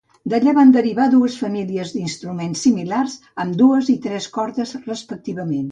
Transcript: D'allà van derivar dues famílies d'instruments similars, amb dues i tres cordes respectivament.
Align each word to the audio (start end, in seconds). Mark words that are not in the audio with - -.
D'allà 0.31 0.53
van 0.59 0.71
derivar 0.75 1.05
dues 1.11 1.35
famílies 1.41 1.93
d'instruments 1.97 2.65
similars, 2.67 3.21
amb 3.45 3.61
dues 3.65 3.95
i 3.97 4.01
tres 4.09 4.31
cordes 4.41 4.79
respectivament. 4.93 5.67